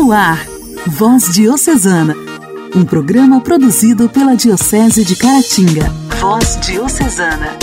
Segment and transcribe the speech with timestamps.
[0.00, 0.46] No ar,
[0.86, 2.14] Voz Diocesana,
[2.72, 5.90] um programa produzido pela Diocese de Caratinga.
[6.20, 7.58] Voz Diocesana.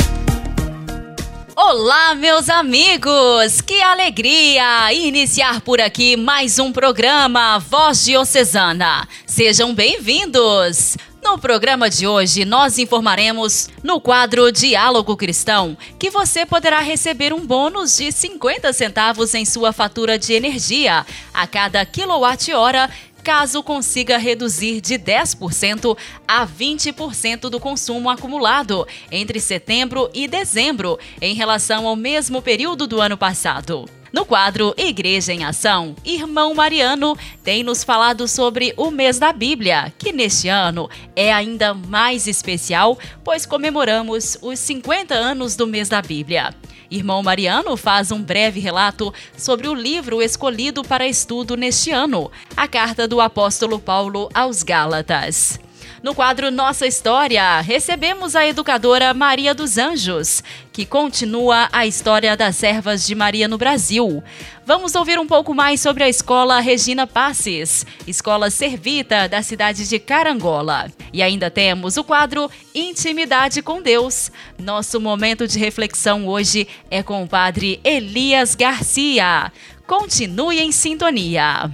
[1.55, 3.61] Olá, meus amigos!
[3.61, 9.07] Que alegria iniciar por aqui mais um programa Voz Diocesana.
[9.25, 10.97] Sejam bem-vindos!
[11.25, 17.43] No programa de hoje, nós informaremos no quadro Diálogo Cristão que você poderá receber um
[17.43, 21.03] bônus de 50 centavos em sua fatura de energia
[21.33, 22.91] a cada quilowatt-hora
[23.23, 25.97] caso consiga reduzir de 10%
[26.27, 33.01] a 20% do consumo acumulado entre setembro e dezembro em relação ao mesmo período do
[33.01, 33.89] ano passado.
[34.15, 39.91] No quadro Igreja em Ação, Irmão Mariano tem nos falado sobre o mês da Bíblia,
[39.97, 46.01] que neste ano é ainda mais especial, pois comemoramos os 50 anos do mês da
[46.01, 46.55] Bíblia.
[46.89, 52.69] Irmão Mariano faz um breve relato sobre o livro escolhido para estudo neste ano, a
[52.69, 55.59] carta do apóstolo Paulo aos Gálatas.
[56.05, 62.57] No quadro Nossa História, recebemos a educadora Maria dos Anjos, que continua a história das
[62.57, 64.23] servas de Maria no Brasil.
[64.67, 69.97] Vamos ouvir um pouco mais sobre a escola Regina Passes, escola servita da cidade de
[69.97, 70.91] Carangola.
[71.11, 74.31] E ainda temos o quadro Intimidade com Deus.
[74.59, 79.51] Nosso momento de reflexão hoje é com o padre Elias Garcia.
[79.87, 81.71] Continue em sintonia.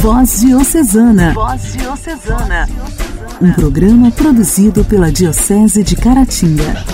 [0.00, 1.32] Voz Diocesana.
[1.32, 2.68] Voz Diocesana.
[3.42, 6.84] Um programa produzido pela Diocese de Caratinga.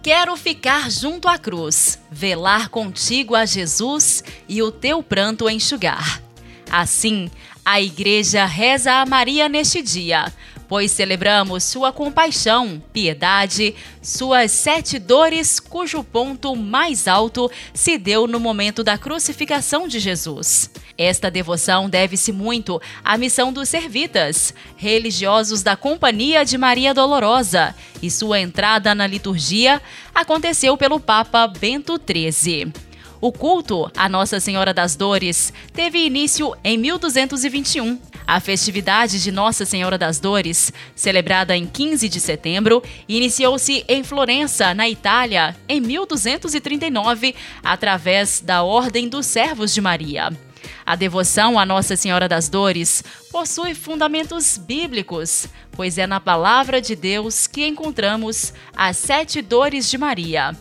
[0.00, 6.22] Quero ficar junto à cruz, velar contigo a Jesus e o teu pranto enxugar.
[6.70, 7.28] Assim,
[7.64, 10.32] a Igreja reza a Maria neste dia
[10.68, 18.40] pois celebramos sua compaixão, piedade, suas sete dores, cujo ponto mais alto se deu no
[18.40, 20.70] momento da crucificação de Jesus.
[20.98, 28.10] Esta devoção deve-se muito à missão dos servitas, religiosos da Companhia de Maria Dolorosa, e
[28.10, 29.80] sua entrada na liturgia
[30.14, 32.72] aconteceu pelo Papa Bento XIII.
[33.20, 39.64] O culto a Nossa Senhora das Dores teve início em 1221 a festividade de Nossa
[39.64, 47.34] Senhora das Dores, celebrada em 15 de setembro, iniciou-se em Florença, na Itália, em 1239,
[47.62, 50.36] através da Ordem dos Servos de Maria.
[50.84, 56.96] A devoção a Nossa Senhora das Dores possui fundamentos bíblicos, pois é na palavra de
[56.96, 60.56] Deus que encontramos as sete dores de Maria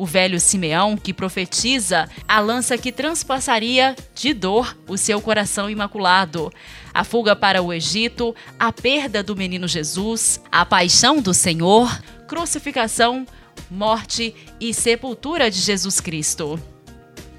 [0.00, 6.50] o velho Simeão que profetiza a lança que transpassaria de dor o seu coração imaculado,
[6.94, 13.26] a fuga para o Egito, a perda do menino Jesus, a paixão do Senhor, crucificação,
[13.70, 16.58] morte e sepultura de Jesus Cristo.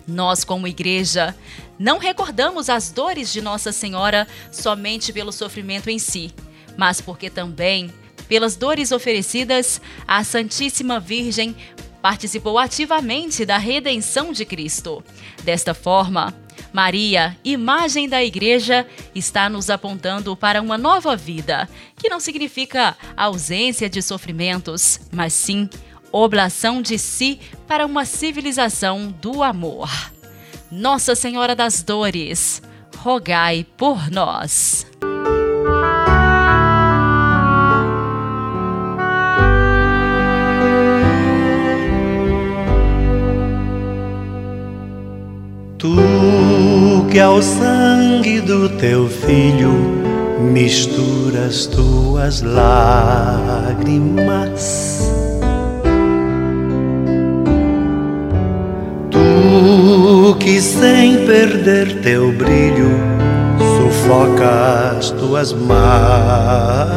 [0.07, 1.35] Nós, como igreja,
[1.79, 6.31] não recordamos as dores de Nossa Senhora somente pelo sofrimento em si,
[6.77, 7.91] mas porque também,
[8.29, 11.55] pelas dores oferecidas, a Santíssima Virgem
[12.01, 15.03] participou ativamente da redenção de Cristo.
[15.43, 16.33] Desta forma,
[16.73, 23.89] Maria, imagem da Igreja, está nos apontando para uma nova vida, que não significa ausência
[23.89, 25.69] de sofrimentos, mas sim
[26.11, 29.89] oblação de si para uma civilização do amor.
[30.69, 32.61] Nossa Senhora das Dores,
[32.97, 34.85] rogai por nós.
[45.81, 45.89] Tu
[47.09, 49.73] que ao sangue do teu filho
[50.39, 53.81] misturas tuas lágrimas.
[59.09, 62.91] Tu que sem perder teu brilho
[63.57, 66.91] sufocas tuas mágoas.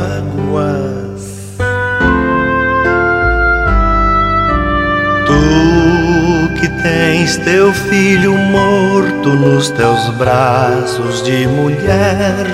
[6.85, 12.47] Tens teu filho morto nos teus braços de mulher.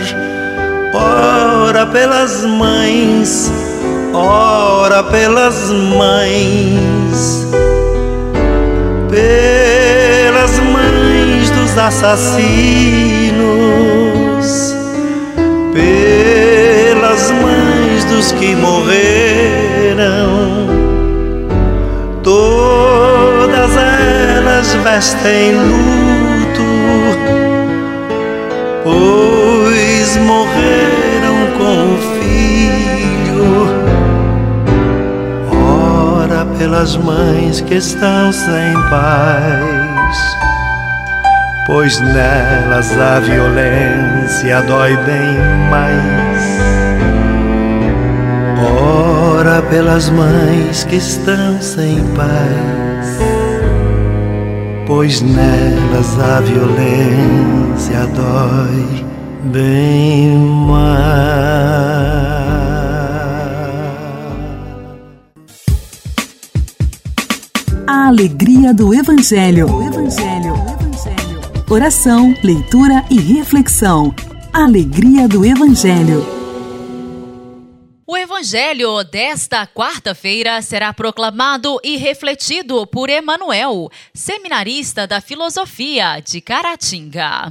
[0.94, 3.50] Ora pelas mães,
[4.14, 7.44] ora pelas mães,
[9.10, 12.46] pelas mães dos assassinos,
[15.74, 19.29] pelas mães dos que morreram.
[24.82, 26.62] Vestem luto,
[28.84, 33.68] pois morreram com o filho.
[35.52, 40.36] Ora pelas mães que estão sem paz,
[41.66, 45.36] pois nelas a violência dói bem
[45.70, 46.60] mais.
[48.62, 52.89] Ora pelas mães que estão sem paz,
[55.00, 59.02] pois nelas a violência dói
[59.44, 61.00] bem mais.
[67.86, 69.68] A alegria do Evangelho.
[69.68, 70.52] Evangelho.
[70.78, 71.40] Evangelho.
[71.70, 74.14] Oração, leitura e reflexão.
[74.52, 76.39] Alegria do Evangelho.
[78.30, 87.50] Evangelho desta quarta-feira será proclamado e refletido por Emanuel, seminarista da filosofia de Caratinga.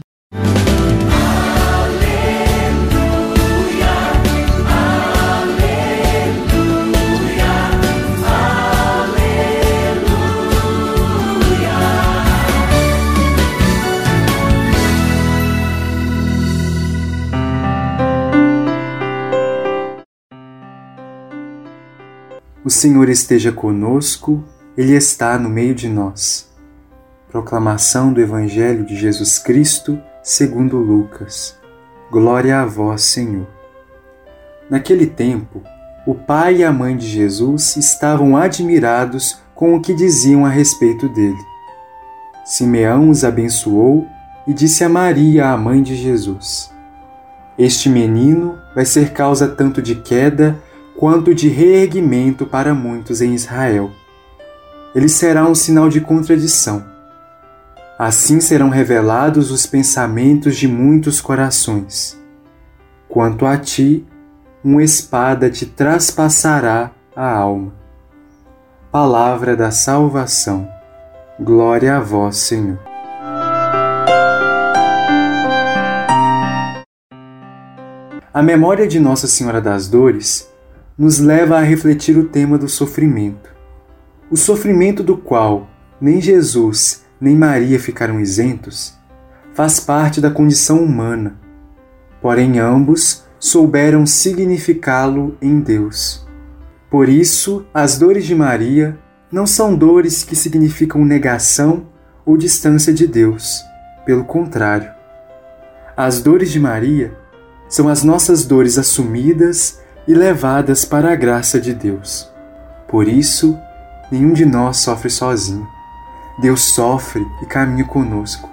[22.64, 24.44] O Senhor esteja conosco,
[24.76, 26.50] Ele está no meio de nós.
[27.32, 31.58] Proclamação do Evangelho de Jesus Cristo, segundo Lucas.
[32.12, 33.48] Glória a vós, Senhor.
[34.70, 35.64] Naquele tempo,
[36.06, 41.08] o pai e a mãe de Jesus estavam admirados com o que diziam a respeito
[41.08, 41.40] dele.
[42.44, 44.06] Simeão os abençoou
[44.46, 46.70] e disse a Maria, a mãe de Jesus:
[47.58, 50.60] Este menino vai ser causa tanto de queda
[51.00, 53.90] quanto de reerguimento para muitos em Israel.
[54.94, 56.84] Ele será um sinal de contradição.
[57.98, 62.22] Assim serão revelados os pensamentos de muitos corações.
[63.08, 64.06] Quanto a ti,
[64.62, 67.72] uma espada te traspassará a alma.
[68.92, 70.68] Palavra da salvação.
[71.40, 72.78] Glória a vós, Senhor.
[78.34, 80.50] A memória de Nossa Senhora das Dores
[81.00, 83.56] nos leva a refletir o tema do sofrimento.
[84.30, 85.70] O sofrimento do qual
[86.02, 89.00] nem Jesus nem Maria ficaram isentos
[89.54, 91.40] faz parte da condição humana,
[92.22, 96.28] porém ambos souberam significá-lo em Deus.
[96.92, 99.00] Por isso, as dores de Maria
[99.32, 101.88] não são dores que significam negação
[102.26, 103.62] ou distância de Deus.
[104.06, 104.92] Pelo contrário,
[105.96, 107.14] as dores de Maria
[107.70, 109.80] são as nossas dores assumidas
[110.10, 112.28] e levadas para a graça de Deus.
[112.88, 113.56] Por isso,
[114.12, 115.68] nenhum de nós sofre sozinho.
[116.42, 118.50] Deus sofre e caminha conosco.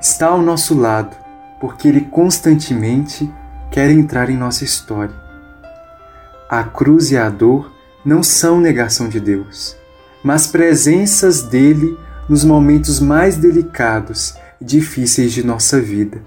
[0.00, 1.16] Está ao nosso lado,
[1.60, 3.32] porque Ele constantemente
[3.70, 5.14] quer entrar em nossa história.
[6.50, 7.72] A cruz e a dor
[8.04, 9.76] não são negação de Deus,
[10.24, 11.96] mas presenças dele
[12.28, 16.20] nos momentos mais delicados e difíceis de nossa vida,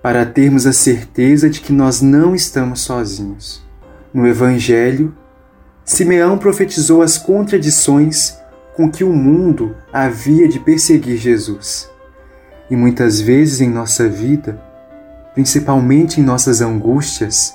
[0.00, 3.68] para termos a certeza de que nós não estamos sozinhos.
[4.12, 5.14] No Evangelho,
[5.84, 8.36] Simeão profetizou as contradições
[8.74, 11.88] com que o mundo havia de perseguir Jesus.
[12.70, 14.60] E muitas vezes em nossa vida,
[15.34, 17.54] principalmente em nossas angústias,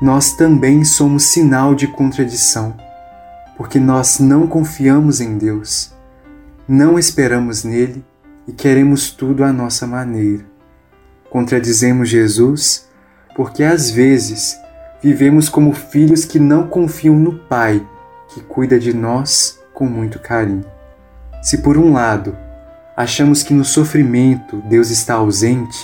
[0.00, 2.76] nós também somos sinal de contradição,
[3.56, 5.92] porque nós não confiamos em Deus,
[6.66, 8.04] não esperamos nele
[8.48, 10.44] e queremos tudo à nossa maneira.
[11.30, 12.88] Contradizemos Jesus
[13.34, 14.61] porque às vezes
[15.02, 17.84] vivemos como filhos que não confiam no Pai,
[18.28, 20.64] que cuida de nós com muito carinho.
[21.42, 22.36] Se por um lado
[22.96, 25.78] achamos que no sofrimento Deus está ausente,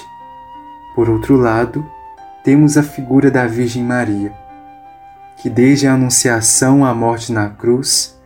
[0.95, 1.85] por outro lado,
[2.45, 4.33] temos a figura da Virgem Maria,
[5.43, 8.17] que desde a Anunciação à morte na cruz,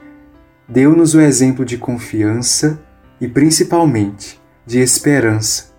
[0.68, 2.78] deu-nos o exemplo de confiança
[3.20, 5.72] e principalmente de esperança,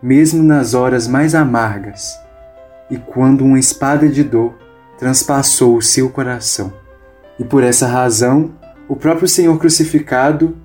[0.00, 2.25] mesmo nas horas mais amargas
[2.90, 4.54] e quando uma espada de dor
[4.98, 6.72] transpassou o seu coração.
[7.38, 8.52] E por essa razão,
[8.88, 10.56] o próprio Senhor crucificado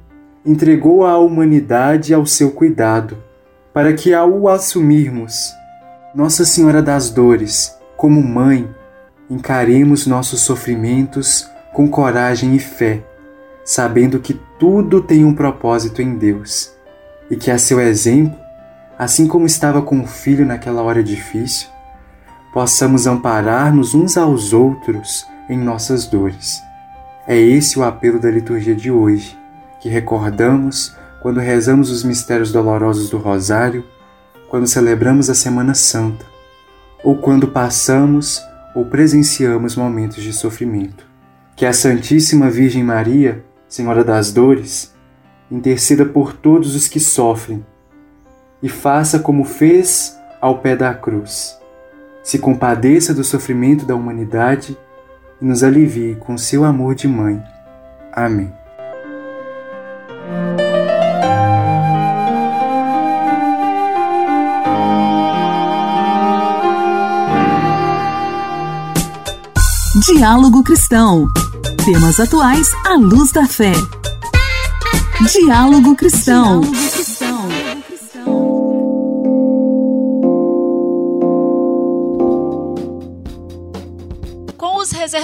[0.46, 3.18] entregou a humanidade ao seu cuidado,
[3.74, 5.52] para que ao assumirmos,
[6.16, 8.68] Nossa Senhora das Dores, como mãe,
[9.30, 13.04] encaremos nossos sofrimentos com coragem e fé,
[13.64, 16.74] sabendo que tudo tem um propósito em Deus
[17.30, 18.38] e que a seu exemplo,
[19.00, 21.70] assim como estava com o filho naquela hora difícil,
[22.54, 26.62] possamos amparar-nos uns aos outros em nossas dores.
[27.28, 29.38] É esse o apelo da liturgia de hoje,
[29.80, 33.86] que recordamos quando rezamos os mistérios dolorosos do Rosário,
[34.50, 36.26] quando celebramos a Semana Santa,
[37.04, 38.42] ou quando passamos
[38.76, 41.06] ou presenciamos momentos de sofrimento.
[41.56, 44.94] Que a Santíssima Virgem Maria, Senhora das Dores,
[45.50, 47.66] interceda por todos os que sofrem
[48.64, 51.61] e faça como fez ao pé da cruz.
[52.24, 54.78] Se compadeça do sofrimento da humanidade
[55.42, 57.42] e nos alivie com seu amor de mãe.
[58.14, 58.54] Amém.
[70.06, 71.28] Diálogo Cristão.
[71.84, 73.74] Temas atuais à luz da fé.
[75.32, 76.62] Diálogo Cristão.
[76.62, 77.11] Diálogo Cristão.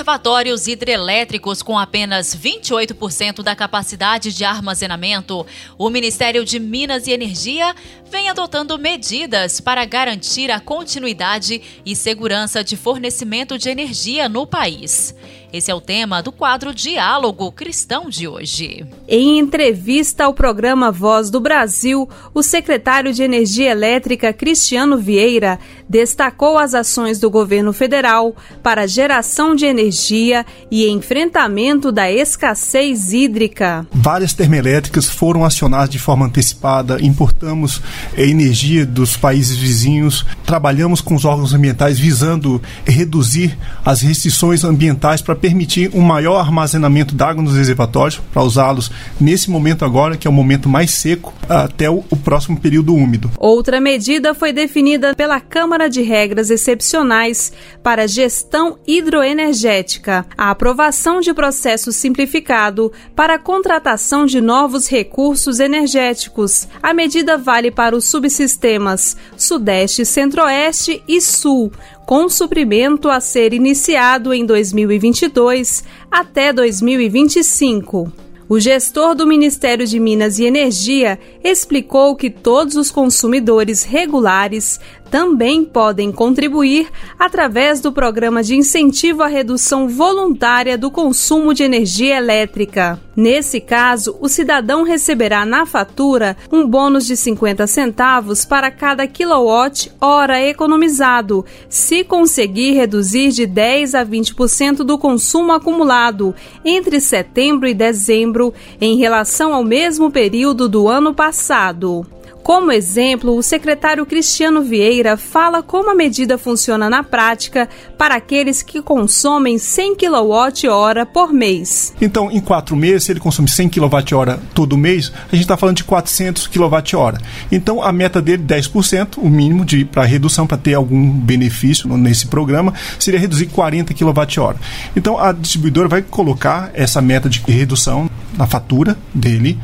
[0.08, 5.46] Reservatórios hidrelétricos com apenas 28% da capacidade de armazenamento,
[5.78, 7.76] o Ministério de Minas e Energia
[8.10, 15.14] vem adotando medidas para garantir a continuidade e segurança de fornecimento de energia no país.
[15.52, 18.86] Esse é o tema do quadro Diálogo Cristão de hoje.
[19.08, 26.58] Em entrevista ao programa Voz do Brasil, o secretário de Energia Elétrica, Cristiano Vieira, destacou
[26.58, 33.86] as ações do governo federal para geração de energia e enfrentamento da escassez hídrica.
[33.94, 37.82] Várias termoelétricas foram acionadas de forma antecipada, importamos
[38.18, 45.36] energia dos países vizinhos, trabalhamos com os órgãos ambientais visando reduzir as restrições ambientais para
[45.36, 50.34] permitir um maior armazenamento d'água nos reservatórios, para usá-los nesse momento agora, que é o
[50.34, 53.32] momento mais seco, até o, próximo período úmido.
[53.38, 57.54] Outra medida foi definida pela Câmara de Regras Excepcionais
[57.84, 66.68] para Gestão Hidroenergética, a aprovação de processo simplificado para a contratação de novos recursos energéticos.
[66.82, 71.72] A medida vale para os subsistemas Sudeste, Centro-Oeste e Sul,
[72.08, 78.12] com suprimento a ser iniciado em 2022 até 2025.
[78.50, 84.80] O gestor do Ministério de Minas e Energia explicou que todos os consumidores regulares
[85.10, 92.18] também podem contribuir através do programa de incentivo à redução voluntária do consumo de energia
[92.18, 93.00] elétrica.
[93.16, 100.40] Nesse caso, o cidadão receberá na fatura um bônus de 50 centavos para cada quilowatt-hora
[100.44, 108.54] economizado, se conseguir reduzir de 10 a 20% do consumo acumulado entre setembro e dezembro
[108.80, 112.06] em relação ao mesmo período do ano passado.
[112.48, 118.64] Como exemplo, o secretário Cristiano Vieira fala como a medida funciona na prática para aqueles
[118.64, 121.94] que consomem 100 kWh por mês.
[122.00, 125.76] Então, em quatro meses, se ele consome 100 kWh todo mês, a gente está falando
[125.76, 127.18] de 400 kWh.
[127.52, 132.74] Então, a meta dele, 10%, o mínimo para redução, para ter algum benefício nesse programa,
[132.98, 134.56] seria reduzir 40 kWh.
[134.96, 139.58] Então, a distribuidora vai colocar essa meta de redução na fatura dele,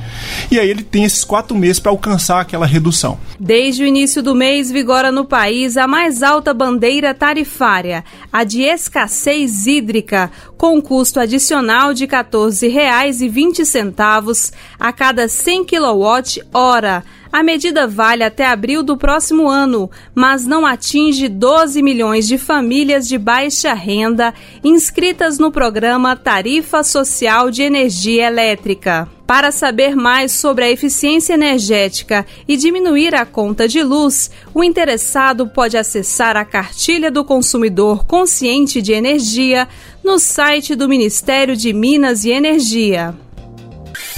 [0.49, 3.19] e aí ele tem esses quatro meses para alcançar aquela redução.
[3.39, 8.63] Desde o início do mês, vigora no país a mais alta bandeira tarifária, a de
[8.63, 17.03] escassez hídrica, com custo adicional de R$ 14,20 a cada 100 kWh
[17.33, 23.07] a medida vale até abril do próximo ano, mas não atinge 12 milhões de famílias
[23.07, 24.31] de baixa renda
[24.63, 29.09] inscritas no programa Tarifa Social de Energia Elétrica.
[29.33, 35.47] Para saber mais sobre a eficiência energética e diminuir a conta de luz, o interessado
[35.47, 39.67] pode acessar a cartilha do consumidor consciente de energia
[40.03, 43.15] no site do Ministério de Minas e Energia.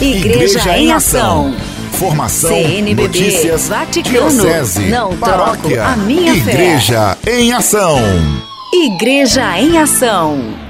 [0.01, 1.55] Igreja, Igreja em Ação.
[1.93, 7.39] Formação, CNBB, notícias, Vaticano, diocese, não paróquia, troco a minha Igreja fé.
[7.39, 7.99] em Ação.
[8.73, 10.64] Igreja em Ação.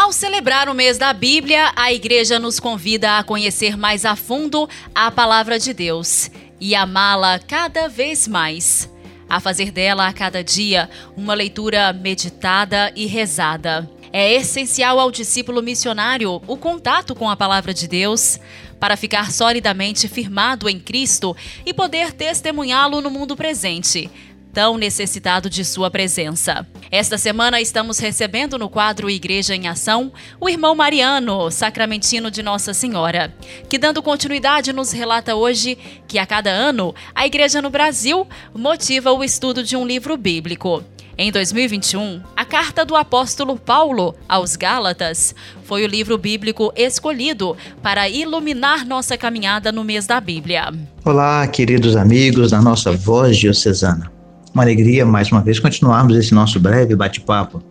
[0.00, 4.66] Ao celebrar o mês da Bíblia, a igreja nos convida a conhecer mais a fundo
[4.94, 8.90] a palavra de Deus e amá-la cada vez mais.
[9.28, 13.90] A fazer dela a cada dia uma leitura meditada e rezada.
[14.10, 18.40] É essencial ao discípulo missionário o contato com a palavra de Deus
[18.80, 24.10] para ficar solidamente firmado em Cristo e poder testemunhá-lo no mundo presente,
[24.52, 26.66] tão necessitado de sua presença.
[26.90, 32.74] Esta semana estamos recebendo no quadro Igreja em Ação o irmão Mariano, sacramentino de Nossa
[32.74, 33.34] Senhora,
[33.68, 39.12] que dando continuidade nos relata hoje que a cada ano a igreja no Brasil motiva
[39.12, 40.82] o estudo de um livro bíblico.
[41.22, 48.08] Em 2021, a carta do apóstolo Paulo aos Gálatas foi o livro bíblico escolhido para
[48.08, 50.72] iluminar nossa caminhada no mês da Bíblia.
[51.04, 54.19] Olá, queridos amigos da nossa voz diocesana.
[54.52, 57.62] Uma alegria mais uma vez continuarmos esse nosso breve bate-papo.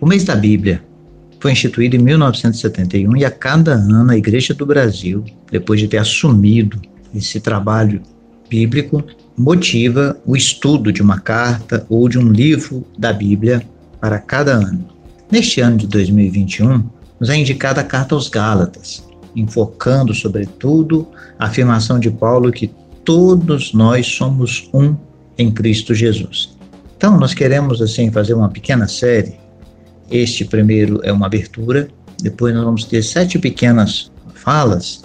[0.00, 0.82] O mês da Bíblia
[1.40, 5.96] foi instituído em 1971 e a cada ano a Igreja do Brasil, depois de ter
[5.96, 6.78] assumido
[7.14, 8.02] esse trabalho
[8.50, 9.02] bíblico,
[9.36, 13.66] motiva o estudo de uma carta ou de um livro da Bíblia
[13.98, 14.86] para cada ano.
[15.32, 16.84] Neste ano de 2021,
[17.18, 19.02] nos é indicada a carta aos Gálatas,
[19.34, 22.70] enfocando, sobretudo, a afirmação de Paulo que
[23.04, 24.94] todos nós somos um
[25.38, 26.56] em Cristo Jesus.
[26.96, 29.38] Então, nós queremos assim fazer uma pequena série.
[30.10, 31.88] Este primeiro é uma abertura,
[32.22, 35.04] depois nós vamos ter sete pequenas falas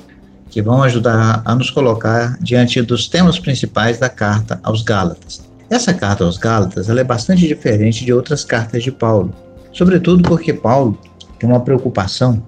[0.50, 5.42] que vão ajudar a nos colocar diante dos temas principais da carta aos Gálatas.
[5.70, 9.34] Essa carta aos Gálatas é bastante diferente de outras cartas de Paulo,
[9.72, 11.00] sobretudo porque Paulo
[11.40, 12.44] tem uma preocupação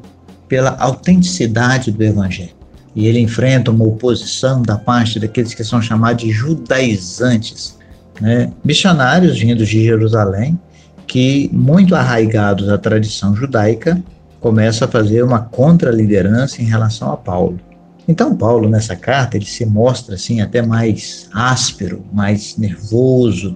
[0.48, 2.62] pela autenticidade do evangelho.
[2.96, 7.78] E ele enfrenta uma oposição da parte daqueles que são chamados de judaizantes,
[8.22, 8.52] né?
[8.64, 10.60] missionários vindos de Jerusalém,
[11.08, 14.02] que, muito arraigados à tradição judaica,
[14.40, 17.60] começam a fazer uma contra-liderança em relação a Paulo.
[18.08, 23.56] Então, Paulo, nessa carta, ele se mostra assim até mais áspero, mais nervoso.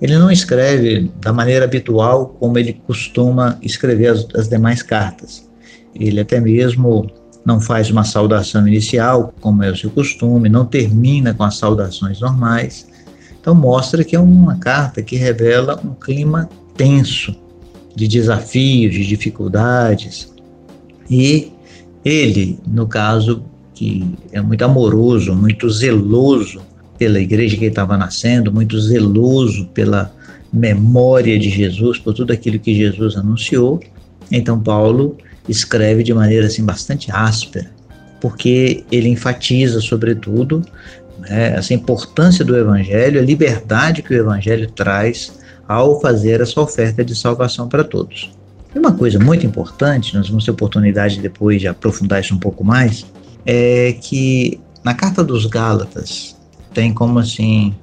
[0.00, 5.48] Ele não escreve da maneira habitual como ele costuma escrever as, as demais cartas.
[5.94, 7.10] Ele até mesmo
[7.44, 12.20] não faz uma saudação inicial, como é o seu costume, não termina com as saudações
[12.20, 12.86] normais.
[13.40, 17.34] Então, mostra que é uma carta que revela um clima tenso,
[17.94, 20.32] de desafios, de dificuldades.
[21.10, 21.52] E
[22.04, 23.44] ele, no caso,
[23.74, 26.62] que é muito amoroso, muito zeloso
[26.96, 30.12] pela igreja que estava nascendo, muito zeloso pela
[30.52, 33.80] memória de Jesus, por tudo aquilo que Jesus anunciou.
[34.30, 35.16] Então Paulo
[35.48, 37.70] escreve de maneira assim bastante áspera,
[38.20, 40.64] porque ele enfatiza sobretudo
[41.18, 45.32] né, essa importância do evangelho, a liberdade que o evangelho traz
[45.66, 48.30] ao fazer essa oferta de salvação para todos.
[48.74, 52.64] E uma coisa muito importante, nós vamos ter oportunidade depois de aprofundar isso um pouco
[52.64, 53.04] mais,
[53.44, 56.36] é que na carta dos Gálatas
[56.72, 57.74] tem como assim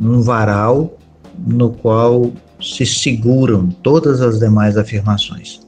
[0.00, 0.98] um varal
[1.38, 5.60] no qual se seguram todas as demais afirmações.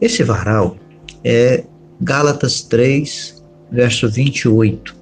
[0.00, 0.76] Esse varal
[1.24, 1.64] é
[2.00, 4.94] Gálatas 3, verso 28.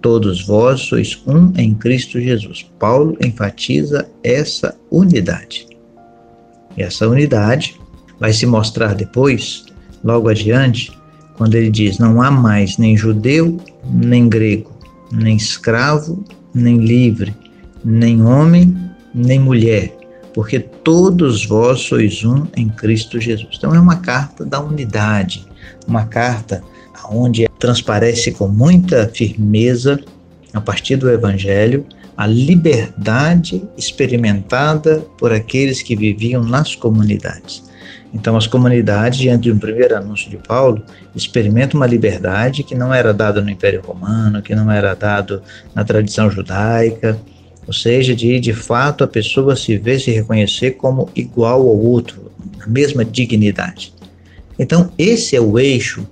[0.00, 2.68] Todos vós sois um em Cristo Jesus.
[2.78, 5.66] Paulo enfatiza essa unidade.
[6.76, 7.78] E essa unidade
[8.18, 9.64] vai se mostrar depois,
[10.02, 10.90] logo adiante,
[11.36, 14.72] quando ele diz: Não há mais nem judeu, nem grego,
[15.12, 17.34] nem escravo, nem livre,
[17.84, 18.74] nem homem,
[19.14, 19.94] nem mulher,
[20.34, 23.56] porque todos vós sois um em Cristo Jesus.
[23.56, 25.46] Então é uma carta da unidade,
[25.86, 26.62] uma carta
[27.10, 30.00] onde transparece com muita firmeza,
[30.52, 31.84] a partir do Evangelho,
[32.16, 37.64] a liberdade experimentada por aqueles que viviam nas comunidades.
[38.14, 40.82] Então, as comunidades, diante de um primeiro anúncio de Paulo,
[41.16, 45.42] experimentam uma liberdade que não era dada no Império Romano, que não era dado
[45.74, 47.18] na tradição judaica,
[47.66, 52.30] ou seja, de de fato a pessoa se ver, se reconhecer como igual ao outro,
[52.58, 53.92] na mesma dignidade.
[54.58, 56.06] Então, esse é o eixo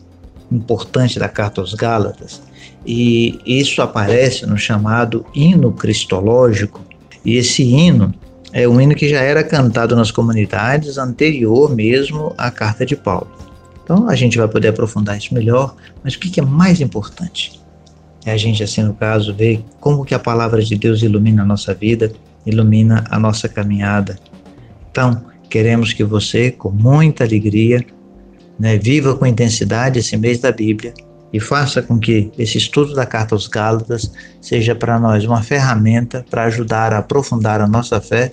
[0.51, 2.43] importante da carta aos Gálatas,
[2.87, 6.81] e isso aparece no chamado hino cristológico,
[7.25, 8.15] e esse hino
[8.53, 13.31] é um hino que já era cantado nas comunidades anterior mesmo à carta de Paulo.
[13.85, 17.60] Então a gente vai poder aprofundar isso melhor, mas o que é mais importante?
[18.24, 21.46] É a gente, assim, no caso, ver como que a palavra de Deus ilumina a
[21.46, 22.12] nossa vida,
[22.44, 24.18] ilumina a nossa caminhada.
[24.90, 27.85] Então, queremos que você, com muita alegria,
[28.59, 30.92] né, viva com intensidade esse mês da Bíblia
[31.33, 36.24] e faça com que esse estudo da carta aos Gálatas seja para nós uma ferramenta
[36.28, 38.30] para ajudar a aprofundar a nossa fé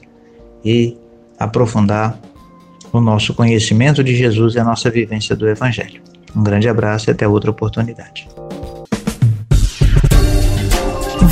[0.66, 0.98] e
[1.40, 2.20] aprofundar
[2.92, 6.02] o nosso conhecimento de Jesus e a nossa vivência do Evangelho.
[6.36, 8.28] Um grande abraço e até outra oportunidade.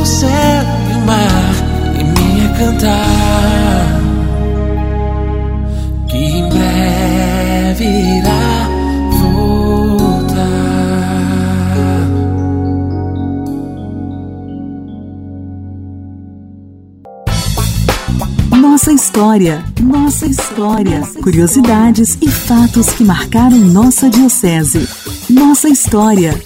[0.00, 0.28] O céu
[0.90, 1.54] e o mar
[1.98, 4.00] e me a cantar.
[6.08, 7.84] Que em breve
[8.18, 8.68] irá
[9.20, 10.38] voltar.
[18.56, 21.02] Nossa história, nossa história.
[21.22, 24.88] Curiosidades e fatos que marcaram nossa diocese.
[25.28, 26.40] Nossa história.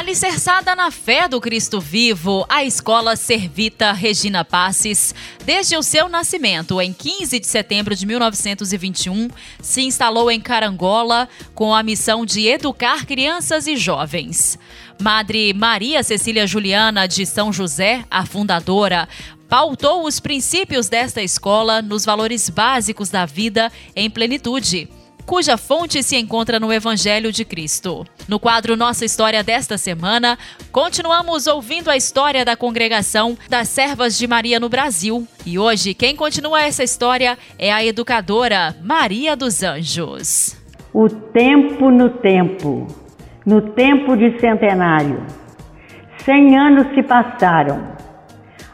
[0.00, 6.80] Alicerçada na fé do Cristo vivo, a Escola Servita Regina Passes, desde o seu nascimento,
[6.80, 9.28] em 15 de setembro de 1921,
[9.60, 14.58] se instalou em Carangola com a missão de educar crianças e jovens.
[15.02, 19.06] Madre Maria Cecília Juliana de São José, a fundadora,
[19.50, 24.88] pautou os princípios desta escola nos valores básicos da vida em plenitude
[25.30, 28.04] cuja fonte se encontra no Evangelho de Cristo.
[28.28, 30.36] No quadro Nossa História desta semana,
[30.72, 35.24] continuamos ouvindo a história da congregação das Servas de Maria no Brasil.
[35.46, 40.60] E hoje, quem continua essa história é a educadora Maria dos Anjos.
[40.92, 42.88] O tempo no tempo,
[43.46, 45.24] no tempo de centenário.
[46.24, 47.92] Cem anos se passaram.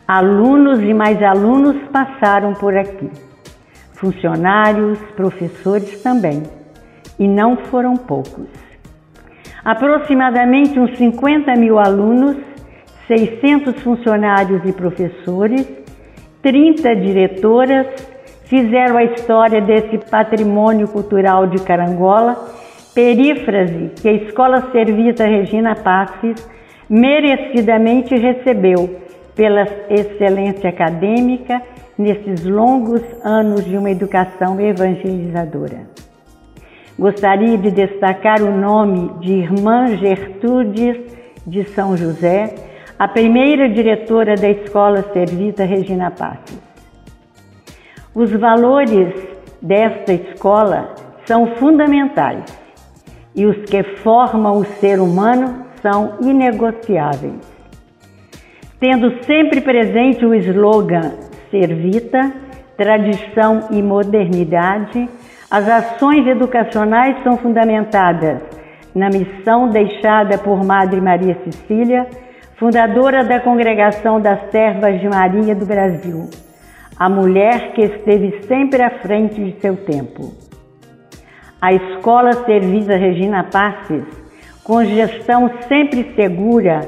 [0.09, 3.26] Alunos e mais alunos passaram por aqui
[3.97, 6.43] funcionários, professores também,
[7.19, 8.47] e não foram poucos.
[9.65, 12.37] Aproximadamente uns 50 mil alunos,
[13.09, 15.67] 600 funcionários e professores,
[16.43, 17.87] 30 diretoras
[18.45, 22.37] fizeram a história desse patrimônio cultural de Carangola,
[22.95, 26.49] perífrase que a Escola Servita Regina Passes
[26.89, 29.01] merecidamente recebeu
[29.35, 31.61] pela excelência acadêmica
[31.99, 35.87] nesses longos anos de uma educação evangelizadora.
[36.99, 40.97] Gostaria de destacar o nome de Irmã Gertrudes
[41.47, 42.55] de São José,
[42.99, 46.59] a primeira diretora da Escola Servita Regina Passos.
[48.15, 49.13] Os valores
[49.61, 50.95] desta escola
[51.27, 52.45] são fundamentais
[53.35, 57.35] e os que formam o ser humano são inegociáveis.
[58.81, 61.26] Tendo sempre presente o slogan
[61.59, 62.33] Servita,
[62.77, 65.09] tradição e modernidade,
[65.51, 68.43] as ações educacionais são fundamentadas
[68.95, 72.07] na missão deixada por Madre Maria Cecília,
[72.57, 76.29] fundadora da Congregação das Servas de Maria do Brasil,
[76.99, 80.35] a mulher que esteve sempre à frente de seu tempo.
[81.59, 84.05] A Escola Servisa Regina Passes,
[84.63, 86.81] com gestão sempre segura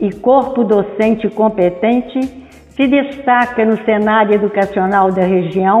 [0.00, 2.45] e corpo docente competente,
[2.76, 5.80] se destaca no cenário educacional da região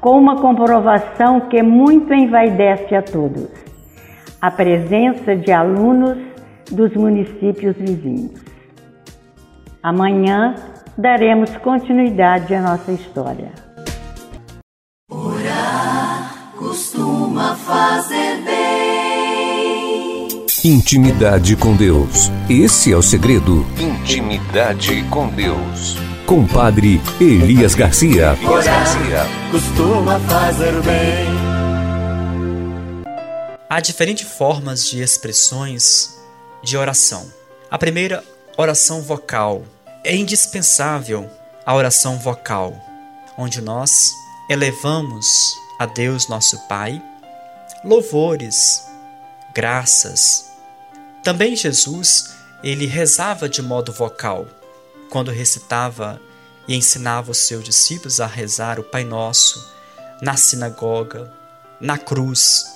[0.00, 3.48] com uma comprovação que muito envaidece a todos:
[4.40, 6.16] a presença de alunos
[6.70, 8.40] dos municípios vizinhos.
[9.82, 10.54] Amanhã
[10.96, 13.52] daremos continuidade à nossa história.
[15.10, 18.56] Orar costuma fazer bem.
[20.64, 22.30] Intimidade com Deus.
[22.50, 23.64] Esse é o segredo.
[23.78, 25.96] Intimidade com Deus.
[26.26, 28.32] Compadre Elias Garcia.
[28.32, 29.22] Elias Garcia.
[29.52, 31.26] Costuma fazer bem.
[33.70, 36.18] Há diferentes formas de expressões
[36.64, 37.32] de oração.
[37.70, 38.24] A primeira,
[38.56, 39.62] oração vocal
[40.02, 41.30] é indispensável
[41.64, 42.74] a oração vocal,
[43.38, 44.10] onde nós
[44.50, 47.00] elevamos a Deus nosso Pai
[47.84, 48.84] louvores,
[49.54, 50.50] graças.
[51.22, 52.34] Também Jesus,
[52.64, 54.48] ele rezava de modo vocal,
[55.16, 56.20] quando recitava
[56.68, 59.66] e ensinava os seus discípulos a rezar o Pai Nosso
[60.20, 61.32] na sinagoga,
[61.80, 62.66] na cruz.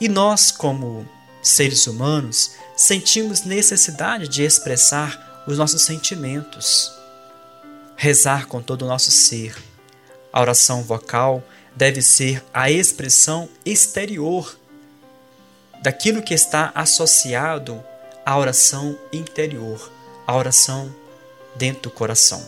[0.00, 1.08] E nós, como
[1.40, 6.90] seres humanos, sentimos necessidade de expressar os nossos sentimentos,
[7.94, 9.56] rezar com todo o nosso ser.
[10.32, 11.44] A oração vocal
[11.76, 14.58] deve ser a expressão exterior
[15.80, 17.80] daquilo que está associado
[18.26, 19.92] à oração interior,
[20.26, 20.92] à oração
[21.56, 22.44] dentro do coração.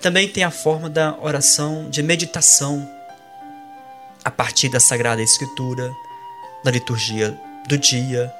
[0.00, 2.88] Também tem a forma da oração de meditação,
[4.24, 5.92] a partir da Sagrada Escritura,
[6.64, 8.32] da liturgia do dia,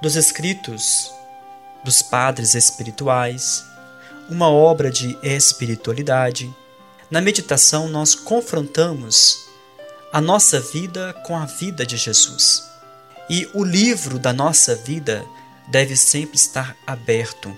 [0.00, 1.12] dos escritos
[1.86, 3.64] dos padres espirituais,
[4.28, 6.52] uma obra de espiritualidade.
[7.08, 9.46] Na meditação, nós confrontamos
[10.12, 12.64] a nossa vida com a vida de Jesus.
[13.30, 15.24] E o livro da nossa vida
[15.68, 17.56] deve sempre estar aberto.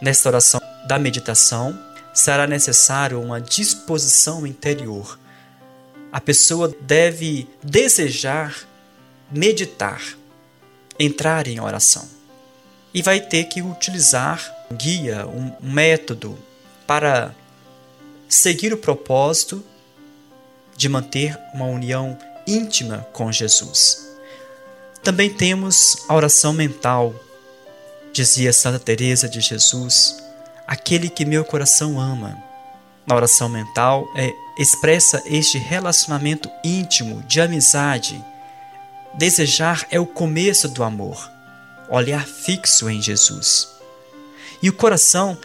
[0.00, 1.78] Nesta oração da meditação,
[2.12, 5.18] será necessário uma disposição interior.
[6.12, 8.56] A pessoa deve desejar
[9.30, 10.02] meditar,
[10.98, 12.08] entrar em oração
[12.92, 16.36] e vai ter que utilizar um guia, um método
[16.86, 17.34] para
[18.28, 19.64] seguir o propósito
[20.76, 24.08] de manter uma união íntima com Jesus.
[25.02, 27.14] Também temos a oração mental.
[28.12, 30.22] Dizia Santa Teresa de Jesus,
[30.66, 32.36] aquele que meu coração ama.
[33.06, 38.22] Na oração mental é expressa este relacionamento íntimo de amizade.
[39.14, 41.30] Desejar é o começo do amor
[41.90, 43.68] olhar fixo em Jesus.
[44.62, 45.36] E o coração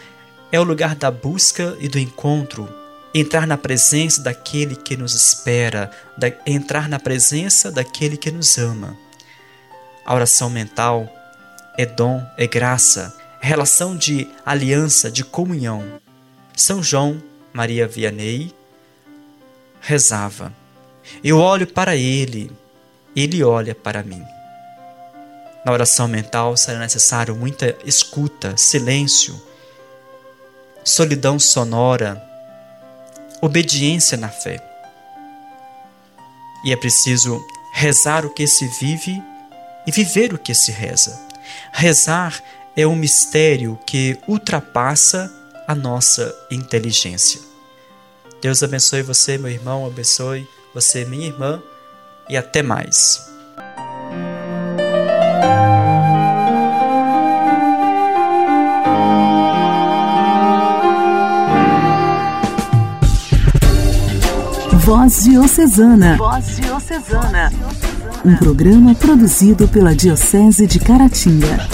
[0.52, 2.72] é o lugar da busca e do encontro,
[3.12, 8.96] entrar na presença daquele que nos espera, da, entrar na presença daquele que nos ama.
[10.04, 11.12] A oração mental
[11.76, 16.00] é dom, é graça, é relação de aliança, de comunhão.
[16.56, 18.54] São João Maria Vianney
[19.80, 20.52] rezava:
[21.22, 22.50] Eu olho para ele,
[23.14, 24.24] ele olha para mim.
[25.64, 29.40] Na oração mental será necessário muita escuta, silêncio,
[30.84, 32.22] solidão sonora,
[33.42, 34.62] obediência na fé.
[36.64, 39.20] E é preciso rezar o que se vive
[39.86, 41.25] e viver o que se reza.
[41.72, 42.42] Rezar
[42.76, 45.32] é um mistério que ultrapassa
[45.66, 47.40] a nossa inteligência.
[48.40, 51.62] Deus abençoe você, meu irmão, abençoe você, minha irmã,
[52.28, 53.26] e até mais.
[64.86, 66.16] Voz Diocesana.
[66.16, 67.50] Voz Diocesana.
[68.24, 71.68] Um programa produzido pela Diocese de Caratinga.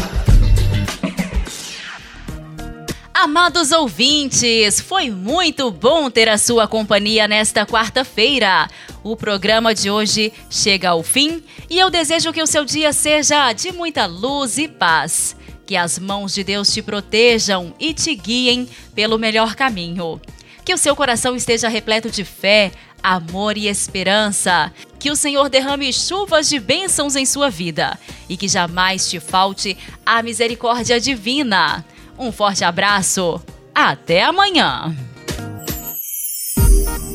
[3.14, 8.68] Amados ouvintes, foi muito bom ter a sua companhia nesta quarta-feira.
[9.02, 13.52] O programa de hoje chega ao fim e eu desejo que o seu dia seja
[13.52, 15.36] de muita luz e paz.
[15.64, 20.20] Que as mãos de Deus te protejam e te guiem pelo melhor caminho.
[20.64, 22.70] Que o seu coração esteja repleto de fé,
[23.02, 24.72] amor e esperança.
[24.98, 29.76] Que o Senhor derrame chuvas de bênçãos em sua vida e que jamais te falte
[30.06, 31.84] a misericórdia divina.
[32.18, 33.40] Um forte abraço.
[33.74, 34.94] Até amanhã.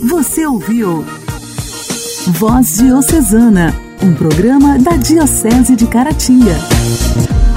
[0.03, 1.05] Você ouviu
[2.27, 6.55] Voz Diocesana, um programa da Diocese de Caratinga.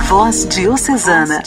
[0.09, 1.43] Voz Diocesana.